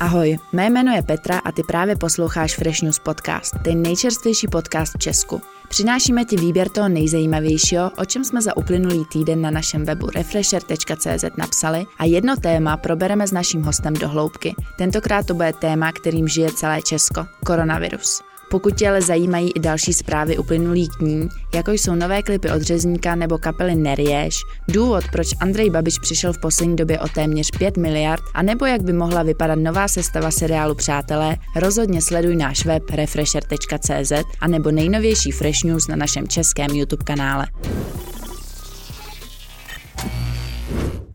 Ahoj, 0.00 0.38
mé 0.52 0.70
jméno 0.70 0.92
je 0.92 1.02
Petra 1.02 1.38
a 1.38 1.52
ty 1.52 1.62
právě 1.62 1.96
posloucháš 1.96 2.56
Fresh 2.56 2.82
News 2.82 2.98
Podcast, 2.98 3.54
ten 3.64 3.82
nejčerstvější 3.82 4.48
podcast 4.48 4.94
v 4.94 4.98
Česku. 4.98 5.42
Přinášíme 5.68 6.24
ti 6.24 6.36
výběr 6.36 6.68
toho 6.68 6.88
nejzajímavějšího, 6.88 7.90
o 7.98 8.04
čem 8.04 8.24
jsme 8.24 8.42
za 8.42 8.56
uplynulý 8.56 9.04
týden 9.12 9.40
na 9.40 9.50
našem 9.50 9.84
webu 9.84 10.10
refresher.cz 10.10 11.24
napsali 11.38 11.86
a 11.98 12.04
jedno 12.04 12.36
téma 12.36 12.76
probereme 12.76 13.26
s 13.26 13.32
naším 13.32 13.62
hostem 13.62 13.94
do 13.94 14.08
hloubky. 14.08 14.54
Tentokrát 14.78 15.26
to 15.26 15.34
bude 15.34 15.52
téma, 15.52 15.92
kterým 15.92 16.28
žije 16.28 16.52
celé 16.52 16.82
Česko– 16.82 17.26
koronavirus. 17.46 18.29
Pokud 18.50 18.78
tě 18.78 18.88
ale 18.88 19.02
zajímají 19.02 19.50
i 19.54 19.60
další 19.60 19.92
zprávy 19.92 20.38
uplynulých 20.38 20.88
dní, 21.00 21.28
jako 21.54 21.72
jsou 21.72 21.94
nové 21.94 22.22
klipy 22.22 22.50
od 22.50 22.62
Řezníka 22.62 23.14
nebo 23.14 23.38
kapely 23.38 23.74
Neriež, 23.74 24.34
důvod, 24.68 25.04
proč 25.12 25.28
Andrej 25.40 25.70
Babiš 25.70 25.98
přišel 25.98 26.32
v 26.32 26.40
poslední 26.40 26.76
době 26.76 27.00
o 27.00 27.08
téměř 27.08 27.50
5 27.58 27.76
miliard, 27.76 28.22
a 28.34 28.42
nebo 28.42 28.66
jak 28.66 28.82
by 28.82 28.92
mohla 28.92 29.22
vypadat 29.22 29.58
nová 29.58 29.88
sestava 29.88 30.30
seriálu 30.30 30.74
Přátelé, 30.74 31.36
rozhodně 31.56 32.02
sleduj 32.02 32.36
náš 32.36 32.64
web 32.64 32.90
refresher.cz 32.90 34.12
a 34.40 34.48
nebo 34.48 34.70
nejnovější 34.70 35.30
Fresh 35.30 35.64
News 35.64 35.88
na 35.88 35.96
našem 35.96 36.28
českém 36.28 36.70
YouTube 36.70 37.04
kanále. 37.04 37.46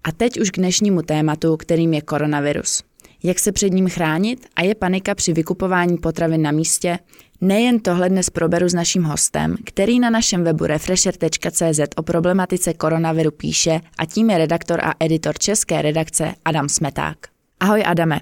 A 0.04 0.12
teď 0.12 0.40
už 0.40 0.52
k 0.52 0.58
dnešnímu 0.58 1.02
tématu, 1.02 1.58
kterým 1.58 1.94
je 1.94 2.02
koronavirus. 2.02 2.84
Jak 3.26 3.40
se 3.40 3.52
před 3.52 3.70
ním 3.70 3.90
chránit 3.90 4.48
a 4.56 4.62
je 4.62 4.76
panika 4.76 5.16
při 5.16 5.34
vykupování 5.34 5.98
potravin 5.98 6.42
na 6.42 6.52
místě? 6.52 7.00
Nejen 7.42 7.80
tohle 7.80 8.10
dnes 8.10 8.30
proberu 8.30 8.70
s 8.70 8.74
naším 8.74 9.04
hostem, 9.04 9.56
který 9.66 10.00
na 10.00 10.10
našem 10.10 10.44
webu 10.44 10.66
refresher.cz 10.66 11.80
o 11.96 12.04
problematice 12.04 12.74
koronaviru 12.74 13.32
píše 13.32 13.82
a 13.98 14.06
tím 14.06 14.30
je 14.30 14.38
redaktor 14.38 14.80
a 14.84 14.94
editor 15.00 15.40
české 15.40 15.82
redakce 15.82 16.34
Adam 16.46 16.70
Smeták. 16.70 17.18
Ahoj 17.60 17.84
Adame, 17.86 18.20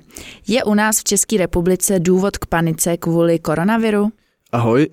je 0.47 0.63
u 0.63 0.73
nás 0.73 0.99
v 0.99 1.03
České 1.03 1.37
republice 1.37 1.99
důvod 1.99 2.37
k 2.37 2.45
panice 2.45 2.97
kvůli 2.97 3.39
koronaviru? 3.39 4.09
Ahoj, 4.51 4.87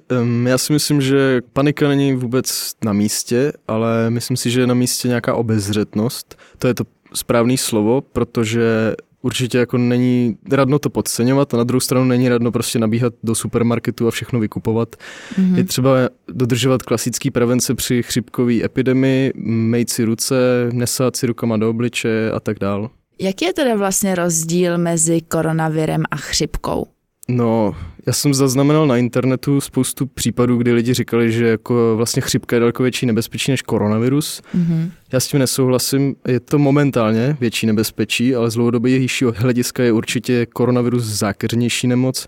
já 0.47 0.59
si 0.59 0.73
myslím, 0.73 1.01
že 1.01 1.41
panika 1.53 1.89
není 1.89 2.13
vůbec 2.13 2.73
na 2.85 2.93
místě, 2.93 3.53
ale 3.69 4.11
myslím 4.11 4.37
si, 4.37 4.51
že 4.51 4.61
je 4.61 4.67
na 4.67 4.75
místě 4.75 5.09
nějaká 5.09 5.35
obezřetnost. 5.35 6.39
To 6.59 6.69
je 6.69 6.75
to 6.75 6.85
správné 7.15 7.57
slovo, 7.57 8.01
protože 8.01 8.95
určitě 9.23 9.59
jako 9.59 9.79
není 9.79 10.37
radno 10.53 10.79
to 10.79 10.91
podceňovat 10.91 11.55
a 11.55 11.57
na 11.57 11.65
druhou 11.65 11.81
stranu 11.81 12.05
není 12.05 12.29
radno 12.29 12.53
prostě 12.53 12.79
nabíhat 12.79 13.13
do 13.23 13.35
supermarketu 13.35 14.09
a 14.09 14.11
všechno 14.11 14.41
vykupovat. 14.41 14.97
Mm-hmm. 15.39 15.57
Je 15.57 15.65
třeba 15.65 15.97
dodržovat 16.29 16.83
klasický 16.83 17.31
prevence 17.31 17.75
při 17.75 18.03
chřipkové 18.03 18.65
epidemii, 18.65 19.33
mejt 19.45 19.91
si 19.91 20.05
ruce, 20.05 20.69
nesát 20.73 21.17
si 21.17 21.27
rukama 21.27 21.57
do 21.57 21.71
obliče 21.71 22.31
a 22.31 22.41
tak 22.41 22.59
dál. 22.59 22.91
Jaký 23.19 23.45
je 23.45 23.53
teda 23.53 23.75
vlastně 23.75 24.15
rozdíl 24.15 24.79
mezi 24.79 25.21
koronavirem 25.21 26.03
a 26.11 26.17
chřipkou? 26.17 26.87
No, 27.31 27.77
já 28.07 28.13
jsem 28.13 28.35
zaznamenal 28.35 28.87
na 28.87 28.97
internetu 28.97 29.61
spoustu 29.61 30.07
případů, 30.07 30.57
kdy 30.57 30.73
lidi 30.73 30.95
říkali, 30.95 31.33
že 31.33 31.47
jako 31.47 31.95
vlastně 31.97 32.23
chřipka 32.23 32.57
je 32.57 32.61
daleko 32.61 32.83
větší 32.83 33.07
nebezpečí 33.07 33.51
než 33.51 33.63
koronavirus. 33.63 34.43
Mm-hmm. 34.57 34.91
Já 35.13 35.21
s 35.21 35.29
tím 35.29 35.41
nesouhlasím. 35.41 36.15
Je 36.29 36.41
to 36.41 36.59
momentálně 36.59 37.37
větší 37.41 37.67
nebezpečí, 37.67 38.35
ale 38.35 38.51
z 38.51 38.55
dlouhodobějšího 38.55 39.33
hlediska 39.37 39.83
je 39.83 39.93
určitě 39.93 40.47
koronavirus 40.47 41.05
zákeřnější 41.05 41.87
nemoc, 41.87 42.27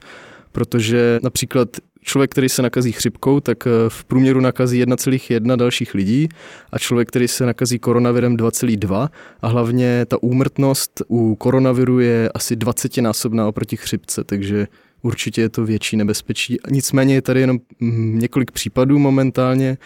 protože 0.53 1.20
například 1.22 1.69
člověk, 2.03 2.31
který 2.31 2.48
se 2.48 2.62
nakazí 2.62 2.92
chřipkou, 2.92 3.41
tak 3.41 3.66
eh, 3.66 3.70
v 3.89 4.05
průměru 4.05 4.41
nakazí 4.41 4.84
1,1 4.84 5.56
dalších 5.56 5.94
lidí 5.94 6.28
a 6.72 6.78
člověk, 6.78 7.09
který 7.09 7.28
se 7.28 7.47
nakazí 7.47 7.78
koronavirem 7.78 8.37
2,2 8.37 9.09
a 9.42 9.48
hlavně 9.48 10.06
ta 10.09 10.22
úmrtnost 10.22 11.03
u 11.09 11.34
koronaviru 11.34 12.00
je 12.00 12.28
asi 12.34 12.56
20 12.56 12.97
násobná 12.97 13.48
oproti 13.48 13.77
chřipce, 13.77 14.25
takže 14.25 14.66
určitě 15.03 15.41
je 15.41 15.48
to 15.48 15.64
větší 15.64 15.97
nebezpečí. 15.97 16.56
Nicméně 16.71 17.15
je 17.15 17.22
tady 17.22 17.41
jenom 17.41 17.59
mm, 17.81 18.19
několik 18.19 18.50
případů 18.50 18.99
momentálně, 18.99 19.78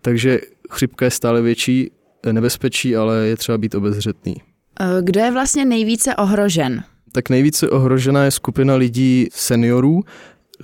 takže 0.00 0.40
chřipka 0.70 1.04
je 1.04 1.10
stále 1.10 1.42
větší 1.42 1.90
nebezpečí, 2.32 2.96
ale 2.96 3.26
je 3.26 3.36
třeba 3.36 3.58
být 3.58 3.74
obezřetný. 3.74 4.36
Eh, 4.80 4.84
kdo 5.02 5.20
je 5.20 5.32
vlastně 5.32 5.64
nejvíce 5.64 6.16
ohrožen? 6.16 6.84
Tak 7.12 7.30
nejvíce 7.30 7.70
ohrožená 7.70 8.24
je 8.24 8.30
skupina 8.30 8.74
lidí 8.74 9.28
seniorů, 9.32 10.02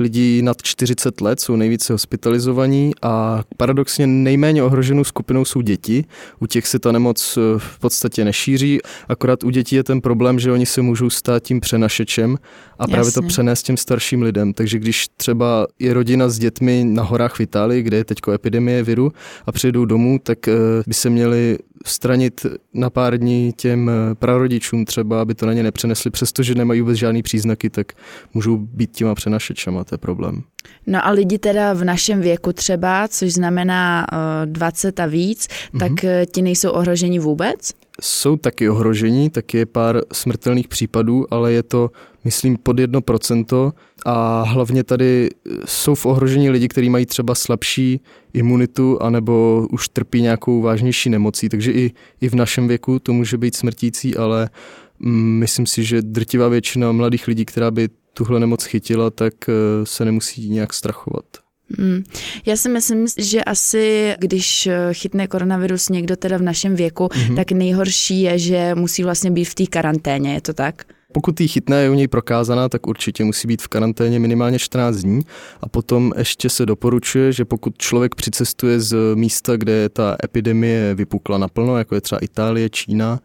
lidí 0.01 0.43
nad 0.43 0.63
40 0.63 1.21
let 1.21 1.41
jsou 1.41 1.57
nejvíce 1.57 1.93
hospitalizovaní 1.93 2.93
a 3.03 3.43
paradoxně 3.57 4.07
nejméně 4.07 4.63
ohroženou 4.63 5.05
skupinou 5.05 5.45
jsou 5.45 5.61
děti. 5.61 6.05
U 6.41 6.47
těch 6.47 6.67
se 6.67 6.79
ta 6.79 6.93
nemoc 6.93 7.39
eh, 7.39 7.59
v 7.59 7.79
podstatě 7.79 8.25
nešíří, 8.25 8.79
akorát 9.09 9.45
u 9.45 9.51
dětí 9.51 9.77
je 9.77 9.85
ten 9.85 10.01
problém, 10.01 10.39
že 10.39 10.53
oni 10.53 10.67
se 10.67 10.83
můžou 10.83 11.11
stát 11.11 11.43
tím 11.43 11.61
přenašečem 11.61 12.39
a 12.79 12.83
Jasně. 12.83 12.93
právě 12.93 13.13
to 13.13 13.23
přenést 13.23 13.63
těm 13.63 13.77
starším 13.77 14.23
lidem. 14.23 14.53
Takže 14.53 14.79
když 14.79 15.07
třeba 15.17 15.67
je 15.79 15.95
rodina 15.95 16.29
s 16.29 16.39
dětmi 16.39 16.85
na 16.85 17.03
horách 17.03 17.35
v 17.35 17.41
Itálii, 17.41 17.83
kde 17.83 17.97
je 17.97 18.05
teď 18.05 18.19
epidemie 18.35 18.83
viru 18.83 19.13
a 19.47 19.53
přijdou 19.53 19.85
domů, 19.85 20.19
tak 20.23 20.49
eh, 20.49 20.53
by 20.87 20.95
se 20.95 21.11
měli 21.11 21.59
stranit 21.87 22.47
na 22.75 22.91
pár 22.91 23.19
dní 23.19 23.53
těm 23.57 23.91
eh, 23.91 24.15
prarodičům 24.15 24.85
třeba, 24.85 25.21
aby 25.21 25.35
to 25.35 25.47
na 25.47 25.53
ně 25.53 25.63
nepřenesli, 25.63 26.11
přestože 26.11 26.55
nemají 26.55 26.81
vůbec 26.81 26.99
žádný 26.99 27.23
příznaky, 27.23 27.71
tak 27.71 27.93
můžou 28.35 28.57
být 28.57 28.91
těma 28.91 29.15
přenašečama, 29.15 29.85
to 29.89 29.95
je 29.95 29.99
problém. 29.99 30.43
No 30.87 31.07
a 31.07 31.11
lidi 31.11 31.39
teda 31.39 31.73
v 31.73 31.85
našem 31.85 32.21
věku 32.21 32.53
třeba, 32.53 33.09
což 33.09 33.33
znamená 33.33 34.07
uh, 34.13 34.53
20 34.53 35.01
a 35.01 35.07
víc, 35.07 35.47
mm-hmm. 35.47 35.79
tak 35.79 35.91
uh, 35.91 36.11
ti 36.33 36.43
nejsou 36.43 36.71
ohroženi 36.71 37.19
vůbec? 37.19 37.73
Jsou 38.01 38.37
taky 38.37 38.69
ohrožení, 38.69 39.31
taky 39.31 39.59
je 39.59 39.67
pár 39.67 40.03
smrtelných 40.13 40.69
případů, 40.69 41.35
ale 41.35 41.53
je 41.53 41.63
to, 41.63 41.91
myslím, 42.25 42.57
pod 42.57 42.77
1% 42.77 43.73
a 44.07 44.43
hlavně 44.43 44.85
tady 44.85 45.31
jsou 45.67 45.95
v 45.95 46.07
ohrožení 46.07 46.51
lidi, 46.51 46.69
kteří 46.69 46.91
mají 46.91 47.07
třeba 47.07 47.35
slabší 47.35 48.01
imunitu 48.33 49.03
anebo 49.03 49.67
už 49.71 49.89
trpí 49.89 50.23
nějakou 50.23 50.63
vážnější 50.63 51.11
nemocí, 51.11 51.49
takže 51.49 51.73
i, 51.73 51.93
i 52.21 52.29
v 52.29 52.35
našem 52.35 52.69
věku 52.69 52.99
to 52.99 53.13
může 53.13 53.37
být 53.39 53.57
smrtící, 53.57 54.17
ale 54.17 54.51
mm, 54.99 55.39
myslím 55.39 55.67
si, 55.67 55.85
že 55.85 56.03
drtivá 56.03 56.49
většina 56.49 56.93
mladých 56.93 57.29
lidí, 57.29 57.45
která 57.45 57.71
by 57.71 57.89
tuhle 58.19 58.41
nemoc 58.41 58.65
chytila, 58.65 59.11
tak 59.11 59.35
eh, 59.49 59.53
se 59.85 60.05
nemusí 60.05 60.51
nějak 60.51 60.75
strachovat. 60.75 61.25
Hmm. 61.79 62.05
Já 62.47 62.57
si 62.57 62.69
myslím, 62.69 63.07
že 63.19 63.45
asi, 63.45 64.15
když 64.19 64.67
eh, 64.67 64.89
chytne 64.93 65.27
koronavirus 65.27 65.89
někdo 65.89 66.17
teda 66.17 66.39
v 66.39 66.43
našem 66.43 66.77
věku, 66.77 67.05
mm-hmm. 67.07 67.37
tak 67.37 67.53
nejhorší 67.53 68.23
je, 68.23 68.39
že 68.39 68.75
musí 68.75 69.05
vlastně 69.05 69.31
být 69.31 69.45
v 69.45 69.55
té 69.55 69.67
karanténě, 69.67 70.35
je 70.35 70.41
to 70.41 70.55
tak? 70.55 70.85
Pokud 71.13 71.41
jí 71.41 71.49
chytne, 71.49 71.83
je 71.83 71.91
u 71.91 71.95
něj 71.95 72.09
prokázaná, 72.09 72.69
tak 72.69 72.87
určitě 72.87 73.25
musí 73.25 73.49
být 73.49 73.63
v 73.63 73.69
karanténě 73.69 74.19
minimálně 74.19 74.59
14 74.59 74.97
dní 74.97 75.21
a 75.61 75.69
potom 75.69 76.13
ještě 76.17 76.49
se 76.49 76.67
doporučuje, 76.67 77.33
že 77.33 77.45
pokud 77.45 77.79
člověk 77.79 78.15
přicestuje 78.15 78.81
z 78.81 78.97
místa, 79.15 79.57
kde 79.57 79.89
ta 79.89 80.17
epidemie 80.25 80.95
vypukla 80.95 81.39
naplno, 81.39 81.79
jako 81.79 81.95
je 81.95 82.01
třeba 82.01 82.19
Itálie, 82.19 82.71
Čína, 82.71 83.21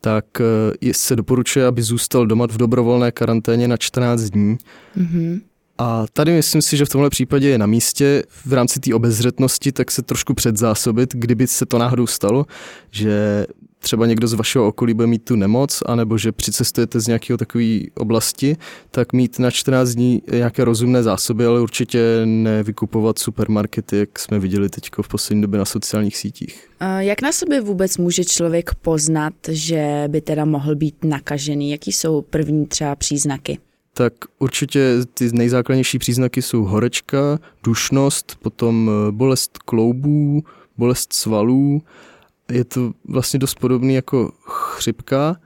tak 0.00 0.24
eh, 0.40 0.94
se 0.94 1.16
doporučuje, 1.16 1.66
aby 1.66 1.82
zůstal 1.82 2.26
doma 2.26 2.46
v 2.46 2.56
dobrovolné 2.56 3.12
karanténě 3.12 3.68
na 3.68 3.76
14 3.76 4.22
dní. 4.22 4.58
Mm-hmm. 4.96 5.40
A 5.78 6.04
tady 6.12 6.32
myslím 6.32 6.62
si, 6.62 6.76
že 6.76 6.84
v 6.84 6.88
tomhle 6.88 7.10
případě 7.10 7.48
je 7.48 7.58
na 7.58 7.66
místě 7.66 8.22
v 8.46 8.52
rámci 8.52 8.80
té 8.80 8.94
obezřetnosti 8.94 9.72
tak 9.72 9.90
se 9.90 10.02
trošku 10.02 10.34
předzásobit, 10.34 11.14
kdyby 11.14 11.46
se 11.46 11.66
to 11.66 11.78
náhodou 11.78 12.06
stalo, 12.06 12.46
že 12.90 13.46
třeba 13.80 14.06
někdo 14.06 14.28
z 14.28 14.32
vašeho 14.32 14.66
okolí 14.66 14.94
bude 14.94 15.06
mít 15.06 15.24
tu 15.24 15.36
nemoc, 15.36 15.82
anebo 15.86 16.18
že 16.18 16.32
přicestujete 16.32 17.00
z 17.00 17.06
nějakého 17.06 17.36
takové 17.36 17.78
oblasti, 17.98 18.56
tak 18.90 19.12
mít 19.12 19.38
na 19.38 19.50
14 19.50 19.88
dní 19.88 20.22
nějaké 20.32 20.64
rozumné 20.64 21.02
zásoby, 21.02 21.46
ale 21.46 21.60
určitě 21.60 22.22
nevykupovat 22.24 23.18
supermarkety, 23.18 23.98
jak 23.98 24.18
jsme 24.18 24.38
viděli 24.38 24.68
teď 24.68 24.90
v 25.02 25.08
poslední 25.08 25.42
době 25.42 25.58
na 25.58 25.64
sociálních 25.64 26.16
sítích. 26.16 26.68
Jak 26.98 27.22
na 27.22 27.32
sobě 27.32 27.60
vůbec 27.60 27.98
může 27.98 28.24
člověk 28.24 28.74
poznat, 28.74 29.34
že 29.48 30.04
by 30.08 30.20
teda 30.20 30.44
mohl 30.44 30.74
být 30.74 31.04
nakažený? 31.04 31.70
Jaký 31.70 31.92
jsou 31.92 32.22
první 32.22 32.66
třeba 32.66 32.96
příznaky? 32.96 33.58
tak 33.94 34.12
určitě 34.38 34.96
ty 35.14 35.30
nejzákladnější 35.32 35.98
příznaky 35.98 36.42
jsou 36.42 36.64
horečka, 36.64 37.38
dušnost, 37.64 38.36
potom 38.42 38.90
eh, 38.90 39.12
bolest 39.12 39.58
kloubů, 39.58 40.42
bolest 40.78 41.12
svalů. 41.12 41.82
Je 42.50 42.64
to 42.64 42.92
vlastně 43.04 43.38
dost 43.38 43.54
podobný 43.54 43.94
jako 43.94 44.32
chřipka, 44.42 45.36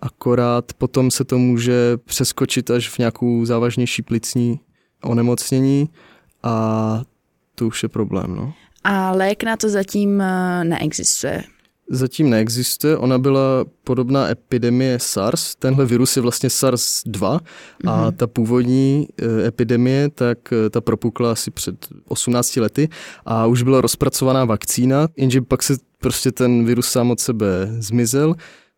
akorát 0.00 0.72
potom 0.72 1.10
se 1.10 1.24
to 1.24 1.38
může 1.38 1.96
přeskočit 1.96 2.70
až 2.70 2.88
v 2.88 2.98
nějakou 2.98 3.44
závažnější 3.44 4.02
plicní 4.02 4.60
onemocnění 5.02 5.88
a 6.42 7.02
to 7.54 7.66
už 7.66 7.82
je 7.82 7.88
problém. 7.88 8.36
No. 8.36 8.52
A 8.84 9.10
lék 9.12 9.44
na 9.44 9.56
to 9.56 9.68
zatím 9.68 10.20
eh, 10.20 10.64
neexistuje 10.64 11.44
zatím 11.92 12.30
neexistuje. 12.30 12.96
Ona 12.96 13.18
byla 13.18 13.64
podobná 13.84 14.30
epidemie 14.30 14.98
SARS. 14.98 15.54
Tenhle 15.54 15.86
virus 15.86 16.16
je 16.16 16.22
vlastně 16.22 16.48
SARS-2 16.48 17.26
a 17.26 17.40
mm-hmm. 17.84 18.16
ta 18.16 18.26
původní 18.26 19.08
e, 19.18 19.46
epidemie, 19.46 20.08
tak 20.08 20.52
e, 20.52 20.70
ta 20.70 20.80
propukla 20.80 21.32
asi 21.32 21.50
před 21.50 21.88
18 22.08 22.56
lety 22.56 22.88
a 23.24 23.46
už 23.46 23.62
byla 23.62 23.80
rozpracovaná 23.80 24.44
vakcína, 24.44 25.08
jenže 25.16 25.40
pak 25.40 25.62
se 25.62 25.76
prostě 25.98 26.32
ten 26.32 26.64
virus 26.64 26.88
sám 26.88 27.10
od 27.10 27.20
sebe 27.20 27.46
zmizel. 27.78 28.34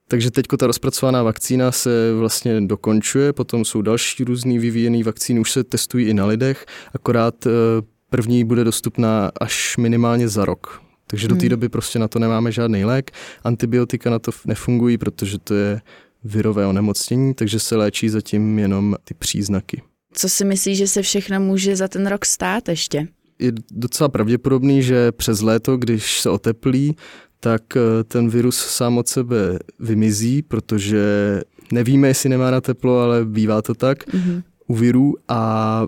Takže 0.09 0.31
teď 0.31 0.47
ta 0.59 0.67
rozpracovaná 0.67 1.23
vakcína 1.23 1.73
se 1.73 2.13
vlastně 2.19 2.61
dokončuje, 2.61 3.33
potom 3.33 3.65
jsou 3.65 3.83
další 3.83 4.25
různý 4.25 4.59
vyvíjený 4.59 5.03
vakcíny, 5.03 5.41
už 5.41 5.53
se 5.53 5.65
testují 5.65 6.07
i 6.07 6.15
na 6.15 6.27
lidech, 6.27 6.67
akorát 6.95 7.47
eh, 7.47 7.51
první 8.11 8.45
bude 8.45 8.65
dostupná 8.65 9.31
až 9.41 9.77
minimálně 9.77 10.29
za 10.29 10.45
rok. 10.45 10.84
Takže 11.15 11.29
do 11.29 11.35
té 11.35 11.41
hmm. 11.41 11.49
doby 11.49 11.69
prostě 11.69 11.99
na 11.99 12.09
to 12.09 12.19
nemáme 12.19 12.53
žádný 12.53 12.85
lék. 12.85 13.11
Antibiotika 13.45 14.11
na 14.11 14.19
to 14.19 14.33
nefungují, 14.47 14.99
protože 14.99 15.39
to 15.39 15.55
je 15.55 15.81
virové 16.25 16.67
onemocnění, 16.67 17.35
takže 17.35 17.61
se 17.61 17.77
léčí 17.77 18.09
zatím 18.09 18.59
jenom 18.59 18.97
ty 19.05 19.15
příznaky. 19.15 19.83
Co 20.13 20.29
si 20.29 20.45
myslíš, 20.45 20.79
že 20.79 20.89
se 20.89 21.03
všechno 21.03 21.41
může 21.41 21.77
za 21.77 21.89
ten 21.89 22.07
rok 22.07 22.25
stát 22.25 22.69
ještě? 22.69 23.09
Je 23.39 23.53
docela 23.71 24.09
pravděpodobný, 24.09 24.83
že 24.83 25.13
přes 25.13 25.41
léto, 25.41 25.77
když 25.77 26.21
se 26.21 26.31
oteplí, 26.31 26.97
tak 27.41 27.63
eh, 27.77 28.05
ten 28.05 28.29
virus 28.29 28.57
sám 28.57 28.99
od 28.99 29.09
sebe 29.09 29.59
vymizí, 29.81 30.43
protože 30.43 31.41
nevíme, 31.73 32.09
jestli 32.09 32.29
nemá 32.29 32.51
na 32.51 32.61
teplo, 32.61 32.99
ale 32.99 33.25
bývá 33.25 33.63
to 33.63 33.75
tak. 33.75 34.09
Mm-hmm 34.09 34.43
u 34.67 34.75
virů 34.75 35.15
a 35.29 35.83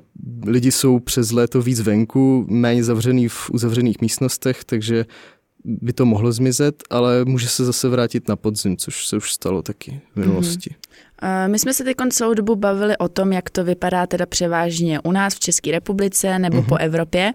lidi 0.46 0.73
jsou 0.73 0.99
přes 0.99 1.32
léto 1.32 1.62
víc 1.62 1.81
venku, 1.81 2.46
méně 2.49 2.84
zavřený 2.84 3.28
v 3.28 3.50
uzavřených 3.50 4.00
místnostech, 4.00 4.64
takže 4.64 5.05
by 5.64 5.93
to 5.93 6.06
mohlo 6.06 6.32
zmizet, 6.32 6.82
ale 6.90 7.25
může 7.25 7.49
se 7.49 7.64
zase 7.64 7.88
vrátit 7.88 8.28
na 8.28 8.37
podzim, 8.37 8.76
což 8.76 9.06
se 9.06 9.17
už 9.17 9.32
stalo 9.32 9.62
taky 9.62 10.00
v 10.14 10.17
minulosti. 10.17 10.70
Mm-hmm. 10.70 11.49
My 11.49 11.58
jsme 11.58 11.75
se 11.75 11.84
teď 11.84 11.96
celou 12.11 12.34
dobu 12.34 12.56
bavili 12.56 12.96
o 12.96 13.08
tom, 13.08 13.32
jak 13.32 13.50
to 13.50 13.64
vypadá 13.64 14.06
teda 14.06 14.26
převážně 14.26 15.00
u 15.00 15.12
nás 15.12 15.34
v 15.34 15.40
České 15.40 15.70
republice 15.70 16.38
nebo 16.38 16.62
mm-hmm. 16.62 16.69
po 16.69 16.76
Evropě, 16.76 17.32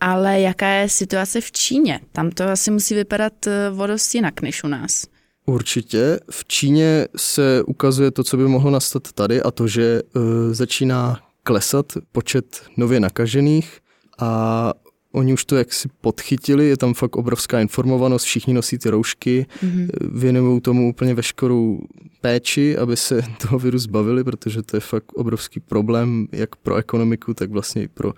ale 0.00 0.40
jaká 0.40 0.68
je 0.68 0.88
situace 0.88 1.40
v 1.40 1.52
Číně? 1.52 2.00
Tam 2.12 2.30
to 2.30 2.44
asi 2.44 2.70
musí 2.70 2.94
vypadat 2.94 3.46
eh, 3.46 3.70
o 3.70 3.86
dost 3.86 4.14
jinak 4.14 4.42
než 4.42 4.64
u 4.64 4.68
nás. 4.68 5.06
Určitě. 5.46 6.20
V 6.30 6.44
Číně 6.44 7.08
se 7.16 7.62
ukazuje 7.62 8.10
to, 8.10 8.24
co 8.24 8.36
by 8.36 8.48
mohlo 8.48 8.70
nastat 8.70 9.12
tady 9.12 9.42
a 9.42 9.50
to, 9.50 9.68
že 9.68 10.02
uh, 10.02 10.22
začíná 10.52 11.20
klesat 11.42 11.92
počet 12.12 12.62
nově 12.76 13.00
nakažených 13.00 13.80
a 14.18 14.72
oni 15.12 15.32
už 15.32 15.44
to 15.44 15.56
jaksi 15.56 15.88
podchytili, 16.00 16.68
je 16.68 16.76
tam 16.76 16.94
fakt 16.94 17.16
obrovská 17.16 17.60
informovanost, 17.60 18.24
všichni 18.24 18.54
nosí 18.54 18.78
ty 18.78 18.90
roušky, 18.90 19.46
mm-hmm. 19.62 19.88
věnují 20.00 20.60
tomu 20.60 20.88
úplně 20.88 21.14
veškerou 21.14 21.80
péči, 22.20 22.78
aby 22.78 22.96
se 22.96 23.22
toho 23.40 23.58
viru 23.58 23.78
zbavili, 23.78 24.24
protože 24.24 24.62
to 24.62 24.76
je 24.76 24.80
fakt 24.80 25.12
obrovský 25.12 25.60
problém 25.60 26.28
jak 26.32 26.56
pro 26.56 26.76
ekonomiku, 26.76 27.34
tak 27.34 27.50
vlastně 27.50 27.82
i 27.82 27.88
pro 27.88 28.12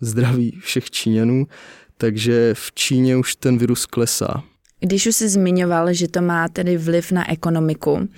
zdraví 0.00 0.58
všech 0.62 0.90
Číňanů. 0.90 1.46
Takže 1.96 2.54
v 2.54 2.72
Číně 2.74 3.16
už 3.16 3.36
ten 3.36 3.58
virus 3.58 3.86
klesá. 3.86 4.42
Když 4.80 5.06
už 5.06 5.16
jsi 5.16 5.28
zmiňoval, 5.28 5.92
že 5.92 6.08
to 6.08 6.22
má 6.22 6.48
tedy 6.48 6.76
vliv 6.76 7.12
na 7.12 7.30
ekonomiku, 7.30 8.08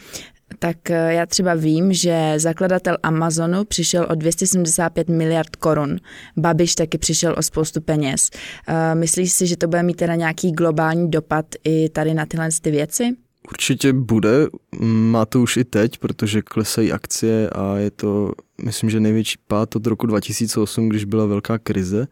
tak 0.59 0.91
eh, 0.91 1.15
já 1.15 1.27
třeba 1.27 1.55
vím, 1.55 1.93
že 1.93 2.35
zakladatel 2.37 2.97
Amazonu 3.03 3.65
přišel 3.65 4.07
o 4.11 4.15
275 4.15 5.09
miliard 5.09 5.57
korun. 5.57 5.97
Babiš 6.37 6.75
taky 6.75 6.99
přišel 6.99 7.35
o 7.39 7.43
spoustu 7.43 7.81
peněz. 7.81 8.31
Eh, 8.69 8.95
myslíš 8.95 9.33
si, 9.33 9.47
že 9.47 9.57
to 9.57 9.69
bude 9.69 9.83
mít 9.83 9.97
teda 9.97 10.15
nějaký 10.15 10.53
globální 10.53 11.11
dopad 11.11 11.47
i 11.65 11.89
tady 11.89 12.15
na 12.15 12.27
tyhle 12.27 12.49
ty 12.63 12.71
věci? 12.71 13.17
Určitě 13.49 13.93
bude, 13.93 14.47
má 14.83 15.27
to 15.27 15.41
už 15.41 15.57
i 15.57 15.65
teď, 15.65 15.99
protože 15.99 16.43
klesají 16.43 16.93
akcie 16.93 17.51
a 17.51 17.77
je 17.77 17.91
to, 17.91 18.33
myslím, 18.63 18.91
že 18.91 19.01
největší 19.01 19.39
pád 19.47 19.77
od 19.77 19.87
roku 19.87 20.07
2008, 20.07 20.89
když 20.89 21.05
byla 21.05 21.27
velká 21.27 21.59
krize 21.59 22.07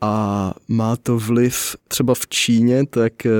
a 0.00 0.54
má 0.68 0.96
to 0.96 1.18
vliv 1.18 1.76
třeba 1.88 2.14
v 2.14 2.26
Číně, 2.28 2.86
tak 2.86 3.26
eh, 3.26 3.30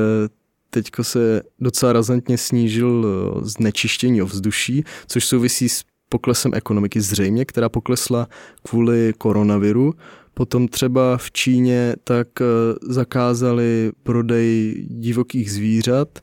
teďko 0.70 1.04
se 1.04 1.42
docela 1.60 1.92
razantně 1.92 2.38
snížil 2.38 3.06
eh, 3.06 3.40
znečištění 3.42 4.22
ovzduší, 4.22 4.84
což 5.06 5.24
souvisí 5.24 5.68
s 5.68 5.84
poklesem 6.08 6.54
ekonomiky 6.54 7.00
zřejmě, 7.00 7.44
která 7.44 7.68
poklesla 7.68 8.28
kvůli 8.62 9.12
koronaviru. 9.18 9.94
Potom 10.34 10.68
třeba 10.68 11.16
v 11.16 11.32
Číně 11.32 11.96
tak 12.04 12.28
eh, 12.40 12.44
zakázali 12.82 13.92
prodej 14.02 14.74
divokých 14.90 15.52
zvířat, 15.52 16.18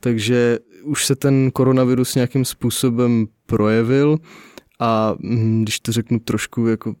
takže 0.00 0.58
už 0.84 1.06
se 1.06 1.16
ten 1.16 1.50
koronavirus 1.50 2.14
nějakým 2.14 2.44
způsobem 2.44 3.26
projevil 3.46 4.18
a 4.80 5.14
hm, 5.22 5.62
když 5.62 5.80
to 5.80 5.92
řeknu 5.92 6.18
trošku 6.18 6.66
jako 6.66 6.94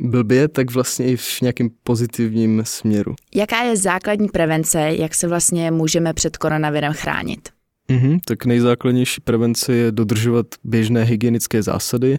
blbě, 0.00 0.48
tak 0.48 0.70
vlastně 0.70 1.06
i 1.06 1.16
v 1.16 1.40
nějakém 1.42 1.68
pozitivním 1.82 2.62
směru. 2.64 3.14
Jaká 3.34 3.62
je 3.62 3.76
základní 3.76 4.28
prevence, 4.28 4.80
jak 4.80 5.14
se 5.14 5.28
vlastně 5.28 5.70
můžeme 5.70 6.14
před 6.14 6.36
koronavirem 6.36 6.92
chránit? 6.92 7.48
Mm-hmm, 7.90 8.18
tak 8.24 8.44
nejzákladnější 8.44 9.20
prevence 9.20 9.74
je 9.74 9.92
dodržovat 9.92 10.46
běžné 10.64 11.04
hygienické 11.04 11.62
zásady 11.62 12.18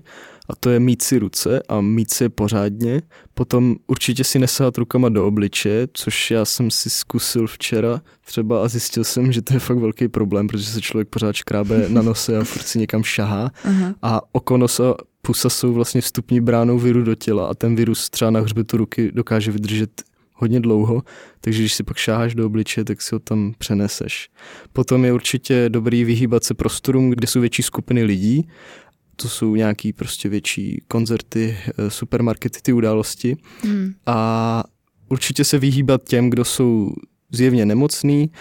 a 0.49 0.55
to 0.59 0.69
je 0.69 0.79
mít 0.79 1.01
si 1.01 1.19
ruce 1.19 1.61
a 1.69 1.81
mít 1.81 2.13
si 2.13 2.23
je 2.23 2.29
pořádně. 2.29 3.01
Potom 3.33 3.75
určitě 3.87 4.23
si 4.23 4.39
nesahat 4.39 4.77
rukama 4.77 5.09
do 5.09 5.27
obliče, 5.27 5.87
což 5.93 6.31
já 6.31 6.45
jsem 6.45 6.71
si 6.71 6.89
zkusil 6.89 7.47
včera 7.47 8.01
třeba 8.25 8.63
a 8.63 8.67
zjistil 8.67 9.03
jsem, 9.03 9.31
že 9.31 9.41
to 9.41 9.53
je 9.53 9.59
fakt 9.59 9.77
velký 9.77 10.07
problém, 10.07 10.47
protože 10.47 10.65
se 10.65 10.81
člověk 10.81 11.07
pořád 11.07 11.35
škrábe 11.35 11.85
na 11.87 12.01
nose 12.01 12.37
a 12.37 12.43
furt 12.43 12.63
si 12.63 12.79
někam 12.79 13.03
šahá 13.03 13.51
uh-huh. 13.65 13.95
a 14.01 14.21
oko 14.31 14.57
nosa 14.57 14.95
pusa 15.21 15.49
jsou 15.49 15.73
vlastně 15.73 16.01
vstupní 16.01 16.41
bránou 16.41 16.79
viru 16.79 17.03
do 17.03 17.15
těla 17.15 17.47
a 17.47 17.53
ten 17.53 17.75
virus 17.75 18.09
třeba 18.09 18.31
na 18.31 18.39
hřbetu 18.39 18.77
ruky 18.77 19.11
dokáže 19.11 19.51
vydržet 19.51 20.03
hodně 20.33 20.59
dlouho, 20.59 21.03
takže 21.41 21.59
když 21.59 21.73
si 21.73 21.83
pak 21.83 21.97
šáháš 21.97 22.35
do 22.35 22.45
obliče, 22.45 22.83
tak 22.83 23.01
si 23.01 23.15
ho 23.15 23.19
tam 23.19 23.53
přeneseš. 23.57 24.29
Potom 24.73 25.05
je 25.05 25.13
určitě 25.13 25.69
dobrý 25.69 26.03
vyhýbat 26.03 26.43
se 26.43 26.53
prostorům, 26.53 27.09
kde 27.09 27.27
jsou 27.27 27.39
větší 27.41 27.63
skupiny 27.63 28.03
lidí, 28.03 28.47
to 29.15 29.29
jsou 29.29 29.55
nějaký 29.55 29.93
prostě 29.93 30.29
větší 30.29 30.83
koncerty, 30.87 31.57
eh, 31.67 31.89
supermarkety, 31.89 32.59
ty 32.61 32.73
události. 32.73 33.37
Hmm. 33.63 33.93
A 34.05 34.63
určitě 35.09 35.43
se 35.43 35.59
vyhýbat 35.59 36.03
těm, 36.03 36.29
kdo 36.29 36.45
jsou 36.45 36.93
zjevně 37.31 37.65
nemocný 37.65 38.31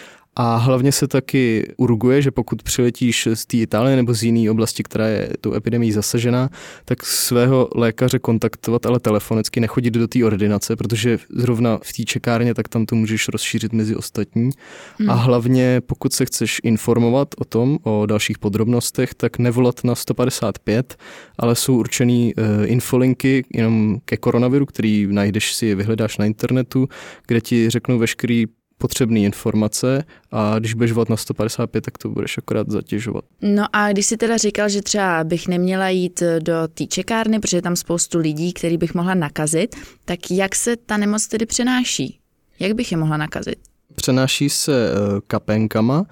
a 0.41 0.57
hlavně 0.57 0.93
se 0.93 1.09
taky 1.09 1.73
urguje, 1.77 2.23
že 2.23 2.31
pokud 2.31 2.63
přiletíš 2.63 3.29
z 3.35 3.47
té 3.47 3.57
Itálie 3.57 3.97
nebo 3.97 4.15
z 4.15 4.23
jiné 4.23 4.51
oblasti, 4.51 4.83
která 4.83 5.07
je 5.07 5.31
tou 5.41 5.55
epidemí 5.55 5.93
zasažená, 5.93 6.51
tak 6.85 7.07
svého 7.07 7.69
lékaře 7.75 8.19
kontaktovat, 8.19 8.87
ale 8.87 9.01
telefonicky 9.01 9.61
nechodit 9.61 9.95
do 9.95 10.09
té 10.09 10.25
ordinace, 10.25 10.77
protože 10.77 11.19
zrovna 11.31 11.79
v 11.83 11.93
té 11.93 12.03
čekárně, 12.03 12.55
tak 12.55 12.69
tam 12.69 12.87
to 12.87 12.95
můžeš 12.95 13.29
rozšířit 13.29 13.73
mezi 13.73 13.97
ostatní. 13.97 14.51
Hmm. 14.99 15.11
A 15.11 15.15
hlavně, 15.15 15.81
pokud 15.87 16.13
se 16.13 16.25
chceš 16.25 16.61
informovat 16.65 17.29
o 17.39 17.45
tom, 17.45 17.79
o 17.83 18.07
dalších 18.07 18.39
podrobnostech, 18.39 19.15
tak 19.15 19.39
nevolat 19.39 19.85
na 19.85 19.95
155, 19.95 20.97
ale 21.39 21.55
jsou 21.55 21.77
určený 21.77 22.35
uh, 22.35 22.45
infolinky 22.71 23.45
jenom 23.55 23.99
ke 24.05 24.17
koronaviru, 24.17 24.67
který 24.67 25.07
najdeš 25.11 25.55
si, 25.55 25.75
vyhledáš 25.75 26.19
na 26.19 26.25
internetu, 26.25 26.89
kde 27.27 27.41
ti 27.41 27.71
řeknou 27.71 27.99
veškerý 27.99 28.47
potřebné 28.79 29.21
informace 29.21 30.05
a 30.31 30.59
když 30.59 30.75
budeš 30.75 30.93
volat 30.93 31.09
na 31.09 31.17
155, 31.17 31.85
tak 31.85 31.99
to 31.99 32.09
budeš 32.09 32.39
akorát 32.39 32.71
zatěžovat. 32.71 33.25
No 33.43 33.65
a 33.73 33.93
když 33.93 34.07
si 34.07 34.17
teda 34.17 34.37
říkal, 34.37 34.69
že 34.69 34.83
třeba 34.83 35.25
bych 35.25 35.49
neměla 35.49 35.89
jít 35.89 36.23
do 36.39 36.55
té 36.75 36.87
čekárny, 36.87 37.41
protože 37.41 37.57
je 37.57 37.63
tam 37.63 37.77
spoustu 37.77 38.19
lidí, 38.19 38.53
který 38.53 38.79
bych 38.79 38.95
mohla 38.95 39.15
nakazit, 39.15 39.77
tak 40.05 40.31
jak 40.31 40.55
se 40.55 40.77
ta 40.77 40.97
nemoc 40.97 41.27
tedy 41.27 41.47
přenáší? 41.47 42.19
Jak 42.59 42.73
bych 42.73 42.93
je 42.93 42.99
mohla 42.99 43.17
nakazit? 43.17 43.59
Přenáší 43.95 44.51
se 44.51 44.91
eh, 44.93 45.21
kapenkama, 45.27 46.07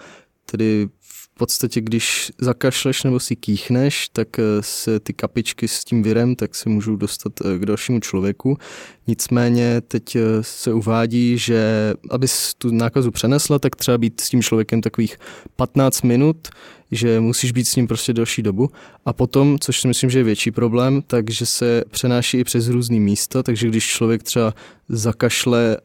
tedy 0.47 0.89
podstatě, 1.39 1.81
když 1.81 2.33
zakašleš 2.39 3.03
nebo 3.03 3.21
si 3.21 3.37
kýchneš, 3.37 4.09
tak 4.09 4.39
eh, 4.39 4.43
se 4.61 5.01
ty 5.01 5.13
kapičky 5.13 5.69
s 5.69 5.85
tím 5.85 6.03
virem 6.03 6.37
tak 6.37 6.55
se 6.55 6.69
můžou 6.69 6.97
dostat 6.97 7.33
eh, 7.45 7.59
k 7.59 7.67
dalšímu 7.67 8.01
člověku. 8.01 8.59
Nicméně 9.07 9.81
teď 9.81 10.17
eh, 10.17 10.21
se 10.41 10.73
uvádí, 10.73 11.39
že 11.39 11.95
aby 12.11 12.27
tu 12.59 12.71
nákazu 12.71 13.11
přenesla, 13.11 13.59
tak 13.59 13.77
třeba 13.77 13.99
být 13.99 14.21
s 14.21 14.29
tím 14.29 14.43
člověkem 14.43 14.81
takových 14.81 15.17
15 15.57 16.03
minut, 16.03 16.49
že 16.91 17.21
musíš 17.21 17.53
být 17.53 17.65
s 17.65 17.77
ním 17.77 17.87
prostě 17.87 18.13
delší 18.13 18.43
dobu. 18.43 18.69
A 19.05 19.13
potom, 19.13 19.59
což 19.59 19.81
si 19.81 19.89
myslím, 19.89 20.11
že 20.11 20.19
je 20.19 20.25
větší 20.25 20.51
problém, 20.51 21.03
takže 21.07 21.47
se 21.47 21.85
přenáší 21.91 22.39
i 22.39 22.45
přes 22.45 22.69
různý 22.69 23.01
místa, 23.01 23.43
takže 23.43 23.69
když 23.69 23.87
člověk 23.87 24.23
třeba 24.23 24.55
zakašle 24.89 25.77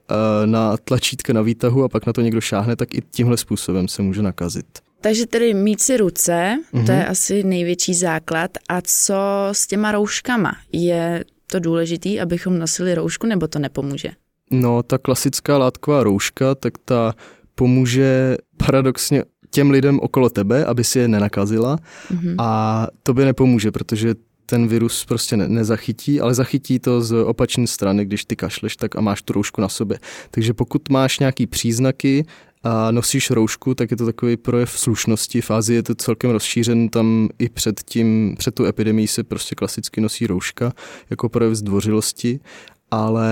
na 0.45 0.77
tlačítka 0.77 1.33
na 1.33 1.41
výtahu 1.41 1.83
a 1.83 1.89
pak 1.89 2.05
na 2.05 2.13
to 2.13 2.21
někdo 2.21 2.41
šáhne, 2.41 2.75
tak 2.75 2.95
i 2.95 3.01
tímhle 3.11 3.37
způsobem 3.37 3.87
se 3.87 4.01
může 4.01 4.21
nakazit. 4.21 4.90
Takže 5.01 5.25
tedy 5.27 5.53
mít 5.53 5.81
si 5.81 5.97
ruce, 5.97 6.57
mm-hmm. 6.73 6.85
to 6.85 6.91
je 6.91 6.99
mhm. 6.99 7.11
asi 7.11 7.43
největší 7.43 7.93
základ. 7.93 8.51
A 8.69 8.81
co 8.81 9.15
s 9.51 9.67
těma 9.67 9.91
rouškama? 9.91 10.51
Je 10.71 11.25
to 11.47 11.59
důležitý, 11.59 12.19
abychom 12.19 12.59
nosili 12.59 12.95
roušku, 12.95 13.27
nebo 13.27 13.47
to 13.47 13.59
nepomůže? 13.59 14.09
No, 14.51 14.83
ta 14.83 14.97
klasická 14.97 15.57
látková 15.57 16.03
rouška, 16.03 16.55
tak 16.55 16.73
ta 16.85 17.13
pomůže 17.55 18.37
paradoxně 18.57 19.23
těm 19.49 19.71
lidem 19.71 19.99
okolo 19.99 20.29
tebe, 20.29 20.65
aby 20.65 20.83
si 20.83 20.99
je 20.99 21.07
nenakazila 21.07 21.77
mm-hmm. 22.11 22.35
a 22.39 22.87
to 23.03 23.13
by 23.13 23.25
nepomůže, 23.25 23.71
protože 23.71 24.15
ten 24.45 24.67
virus 24.67 25.05
prostě 25.05 25.37
ne, 25.37 25.47
nezachytí, 25.47 26.21
ale 26.21 26.33
zachytí 26.33 26.79
to 26.79 27.01
z 27.01 27.23
opačné 27.23 27.67
strany, 27.67 28.05
když 28.05 28.25
ty 28.25 28.35
kašleš 28.35 28.75
tak 28.75 28.95
a 28.95 29.01
máš 29.01 29.21
tu 29.21 29.33
roušku 29.33 29.61
na 29.61 29.69
sobě. 29.69 29.99
Takže 30.31 30.53
pokud 30.53 30.89
máš 30.89 31.19
nějaký 31.19 31.47
příznaky 31.47 32.25
a 32.63 32.91
nosíš 32.91 33.31
roušku, 33.31 33.75
tak 33.75 33.91
je 33.91 33.97
to 33.97 34.05
takový 34.05 34.37
projev 34.37 34.71
slušnosti. 34.79 35.41
V 35.41 35.51
Ázii 35.51 35.75
je 35.75 35.83
to 35.83 35.95
celkem 35.95 36.31
rozšířen, 36.31 36.89
tam 36.89 37.29
i 37.39 37.49
před 37.49 37.81
tím, 37.85 38.35
před 38.37 38.55
tu 38.55 38.65
epidemí 38.65 39.07
se 39.07 39.23
prostě 39.23 39.55
klasicky 39.55 40.01
nosí 40.01 40.27
rouška 40.27 40.73
jako 41.09 41.29
projev 41.29 41.53
zdvořilosti 41.53 42.39
ale 42.91 43.29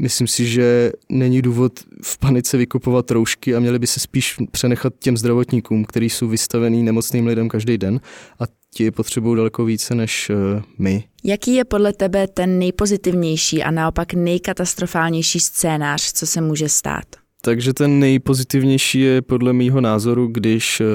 myslím 0.00 0.26
si, 0.26 0.46
že 0.46 0.92
není 1.08 1.42
důvod 1.42 1.72
v 2.02 2.18
panice 2.18 2.56
vykupovat 2.56 3.10
roušky 3.10 3.54
a 3.54 3.60
měli 3.60 3.78
by 3.78 3.86
se 3.86 4.00
spíš 4.00 4.36
přenechat 4.50 4.92
těm 4.98 5.16
zdravotníkům, 5.16 5.84
kteří 5.84 6.10
jsou 6.10 6.28
vystavený 6.28 6.82
nemocným 6.82 7.26
lidem 7.26 7.48
každý 7.48 7.78
den 7.78 8.00
a 8.40 8.44
ti 8.74 8.90
potřebují 8.90 9.36
daleko 9.36 9.64
více 9.64 9.94
než 9.94 10.30
uh, 10.30 10.62
my. 10.78 11.04
Jaký 11.24 11.54
je 11.54 11.64
podle 11.64 11.92
tebe 11.92 12.26
ten 12.26 12.58
nejpozitivnější 12.58 13.62
a 13.62 13.70
naopak 13.70 14.14
nejkatastrofálnější 14.14 15.40
scénář, 15.40 16.12
co 16.12 16.26
se 16.26 16.40
může 16.40 16.68
stát? 16.68 17.27
Takže 17.48 17.74
ten 17.74 17.98
nejpozitivnější 17.98 19.00
je 19.00 19.22
podle 19.22 19.52
mýho 19.52 19.80
názoru, 19.80 20.26
když 20.26 20.80
uh, 20.80 20.86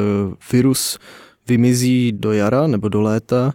virus 0.51 0.99
vymizí 1.47 2.11
do 2.11 2.31
jara 2.31 2.67
nebo 2.67 2.89
do 2.89 3.01
léta 3.01 3.53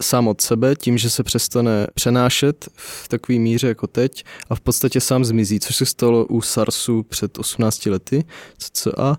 sám 0.00 0.28
od 0.28 0.40
sebe, 0.40 0.76
tím, 0.76 0.98
že 0.98 1.10
se 1.10 1.22
přestane 1.22 1.86
přenášet 1.94 2.68
v 2.74 3.08
takové 3.08 3.38
míře 3.38 3.68
jako 3.68 3.86
teď 3.86 4.24
a 4.50 4.54
v 4.54 4.60
podstatě 4.60 5.00
sám 5.00 5.24
zmizí, 5.24 5.60
což 5.60 5.76
se 5.76 5.86
stalo 5.86 6.26
u 6.26 6.40
SARSu 6.40 7.02
před 7.02 7.38
18 7.38 7.86
lety, 7.86 8.24
cca, 8.58 9.18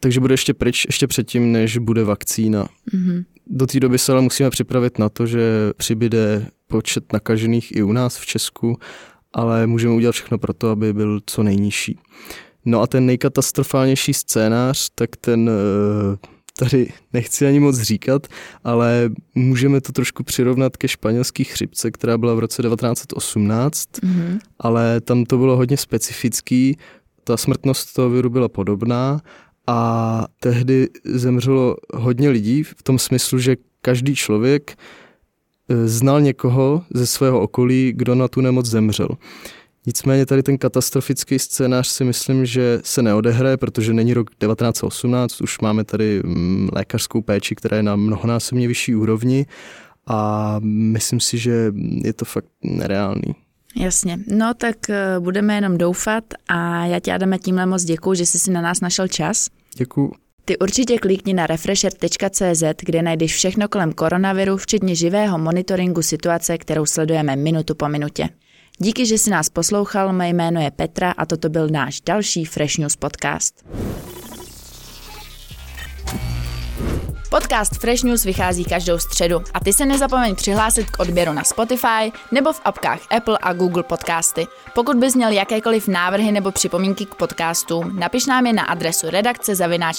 takže 0.00 0.20
bude 0.20 0.34
ještě 0.34 0.54
pryč, 0.54 0.84
ještě 0.84 1.06
předtím, 1.06 1.52
než 1.52 1.78
bude 1.78 2.04
vakcína. 2.04 2.68
Mm-hmm. 2.94 3.24
Do 3.46 3.66
té 3.66 3.80
doby 3.80 3.98
se 3.98 4.12
ale 4.12 4.20
musíme 4.20 4.50
připravit 4.50 4.98
na 4.98 5.08
to, 5.08 5.26
že 5.26 5.72
přibyde 5.76 6.46
počet 6.66 7.12
nakažených 7.12 7.76
i 7.76 7.82
u 7.82 7.92
nás 7.92 8.18
v 8.18 8.26
Česku, 8.26 8.78
ale 9.32 9.66
můžeme 9.66 9.94
udělat 9.94 10.12
všechno 10.12 10.38
pro 10.38 10.52
to, 10.52 10.70
aby 10.70 10.92
byl 10.92 11.20
co 11.26 11.42
nejnižší. 11.42 11.98
No 12.64 12.80
a 12.80 12.86
ten 12.86 13.06
nejkatastrofálnější 13.06 14.14
scénář, 14.14 14.90
tak 14.94 15.16
ten 15.16 15.50
eh, 15.50 16.16
tady 16.58 16.92
nechci 17.12 17.46
ani 17.46 17.60
moc 17.60 17.80
říkat, 17.80 18.26
ale 18.64 19.10
můžeme 19.34 19.80
to 19.80 19.92
trošku 19.92 20.24
přirovnat 20.24 20.76
ke 20.76 20.88
španělské 20.88 21.44
chřipce, 21.44 21.90
která 21.90 22.18
byla 22.18 22.34
v 22.34 22.38
roce 22.38 22.62
1918, 22.62 23.88
mm-hmm. 23.92 24.38
ale 24.58 25.00
tam 25.00 25.24
to 25.24 25.38
bylo 25.38 25.56
hodně 25.56 25.76
specifický, 25.76 26.76
ta 27.24 27.36
smrtnost 27.36 27.94
toho 27.94 28.10
viru 28.10 28.30
byla 28.30 28.48
podobná 28.48 29.20
a 29.66 30.26
tehdy 30.40 30.88
zemřelo 31.04 31.76
hodně 31.94 32.28
lidí 32.28 32.62
v 32.62 32.82
tom 32.82 32.98
smyslu, 32.98 33.38
že 33.38 33.56
každý 33.82 34.14
člověk 34.14 34.72
eh, 35.68 35.88
znal 35.88 36.20
někoho 36.20 36.84
ze 36.94 37.06
svého 37.06 37.40
okolí, 37.40 37.92
kdo 37.96 38.14
na 38.14 38.28
tu 38.28 38.40
nemoc 38.40 38.66
zemřel. 38.66 39.08
Nicméně 39.86 40.26
tady 40.26 40.42
ten 40.42 40.58
katastrofický 40.58 41.38
scénář 41.38 41.88
si 41.88 42.04
myslím, 42.04 42.46
že 42.46 42.80
se 42.84 43.02
neodehraje, 43.02 43.56
protože 43.56 43.92
není 43.92 44.14
rok 44.14 44.30
1918, 44.30 45.40
už 45.40 45.60
máme 45.60 45.84
tady 45.84 46.22
mm, 46.24 46.68
lékařskou 46.72 47.22
péči, 47.22 47.54
která 47.54 47.76
je 47.76 47.82
na 47.82 47.96
mnohonásobně 47.96 48.68
vyšší 48.68 48.94
úrovni 48.94 49.46
a 50.06 50.56
myslím 50.64 51.20
si, 51.20 51.38
že 51.38 51.72
je 52.04 52.12
to 52.12 52.24
fakt 52.24 52.46
nereálný. 52.62 53.34
Jasně, 53.76 54.18
no 54.26 54.54
tak 54.54 54.90
eh, 54.90 55.20
budeme 55.20 55.54
jenom 55.54 55.78
doufat 55.78 56.24
a 56.48 56.86
já 56.86 57.00
ti 57.00 57.12
Adame 57.12 57.38
tímhle 57.38 57.66
moc 57.66 57.84
děkuji, 57.84 58.14
že 58.14 58.26
jsi 58.26 58.38
si 58.38 58.50
na 58.50 58.60
nás 58.60 58.80
našel 58.80 59.08
čas. 59.08 59.48
Děkuji. 59.76 60.12
Ty 60.44 60.58
určitě 60.58 60.98
klikni 60.98 61.34
na 61.34 61.46
refresher.cz, 61.46 62.62
kde 62.84 63.02
najdeš 63.02 63.34
všechno 63.34 63.68
kolem 63.68 63.92
koronaviru, 63.92 64.56
včetně 64.56 64.94
živého 64.94 65.38
monitoringu 65.38 66.02
situace, 66.02 66.58
kterou 66.58 66.86
sledujeme 66.86 67.36
minutu 67.36 67.74
po 67.74 67.88
minutě. 67.88 68.28
Díky, 68.82 69.06
že 69.06 69.18
jsi 69.18 69.30
nás 69.30 69.48
poslouchal, 69.48 70.12
mé 70.12 70.28
jméno 70.28 70.60
je 70.60 70.70
Petra 70.70 71.10
a 71.10 71.26
toto 71.26 71.48
byl 71.48 71.68
náš 71.68 72.00
další 72.00 72.44
Fresh 72.44 72.78
News 72.78 72.96
podcast. 72.96 73.64
Podcast 77.30 77.78
Fresh 77.78 78.02
News 78.02 78.24
vychází 78.24 78.64
každou 78.64 78.98
středu 78.98 79.42
a 79.54 79.60
ty 79.60 79.72
se 79.72 79.86
nezapomeň 79.86 80.34
přihlásit 80.34 80.90
k 80.90 81.00
odběru 81.00 81.32
na 81.32 81.44
Spotify 81.44 82.12
nebo 82.32 82.52
v 82.52 82.60
apkách 82.64 83.00
Apple 83.10 83.38
a 83.42 83.52
Google 83.52 83.82
Podcasty. 83.82 84.46
Pokud 84.74 84.96
bys 84.96 85.14
měl 85.14 85.30
jakékoliv 85.30 85.88
návrhy 85.88 86.32
nebo 86.32 86.50
připomínky 86.50 87.06
k 87.06 87.14
podcastům, 87.14 87.98
napiš 87.98 88.26
nám 88.26 88.46
je 88.46 88.52
na 88.52 88.62
adresu 88.62 89.10
redakce 89.10 89.52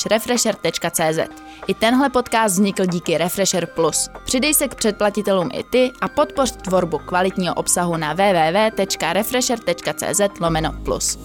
refresher.cz. 0.10 1.20
I 1.68 1.74
tenhle 1.74 2.10
podcast 2.10 2.56
vznikl 2.56 2.86
díky 2.86 3.18
Refresher 3.18 3.66
Plus. 3.66 4.10
Přidej 4.26 4.54
se 4.54 4.68
k 4.68 4.76
předplatitelům 4.76 5.50
i 5.54 5.64
ty 5.64 5.92
a 6.02 6.08
podpoř 6.08 6.52
tvorbu 6.52 6.98
kvalitního 6.98 7.56
obsahu 7.56 7.98
na 7.98 8.14
www.refresher.cz 8.14 10.22
lomeno 10.40 10.74
plus. 10.86 11.18